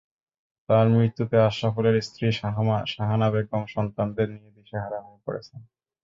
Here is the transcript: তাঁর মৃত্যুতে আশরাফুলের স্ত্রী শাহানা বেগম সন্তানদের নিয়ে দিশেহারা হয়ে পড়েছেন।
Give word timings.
তাঁর 0.69 0.85
মৃত্যুতে 0.93 1.35
আশরাফুলের 1.47 1.95
স্ত্রী 2.01 2.27
শাহানা 2.87 3.27
বেগম 3.33 3.63
সন্তানদের 3.75 4.27
নিয়ে 4.33 4.51
দিশেহারা 4.57 4.99
হয়ে 5.05 5.23
পড়েছেন। 5.25 5.59